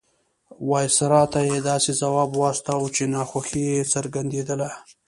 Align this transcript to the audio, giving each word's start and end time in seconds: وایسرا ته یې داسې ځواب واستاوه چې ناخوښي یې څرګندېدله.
وایسرا 0.69 1.23
ته 1.33 1.39
یې 1.49 1.57
داسې 1.69 1.91
ځواب 2.01 2.29
واستاوه 2.41 2.87
چې 2.95 3.03
ناخوښي 3.13 3.61
یې 3.71 3.79
څرګندېدله. 3.93 4.69